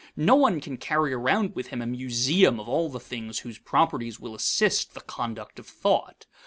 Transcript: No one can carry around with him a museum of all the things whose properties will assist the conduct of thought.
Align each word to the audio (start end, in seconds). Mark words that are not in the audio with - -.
No 0.17 0.33
one 0.33 0.61
can 0.61 0.77
carry 0.77 1.13
around 1.13 1.53
with 1.55 1.67
him 1.67 1.79
a 1.79 1.85
museum 1.85 2.59
of 2.59 2.67
all 2.67 2.89
the 2.89 2.99
things 2.99 3.37
whose 3.41 3.59
properties 3.59 4.19
will 4.19 4.33
assist 4.33 4.95
the 4.95 5.01
conduct 5.01 5.59
of 5.59 5.67
thought. 5.67 6.25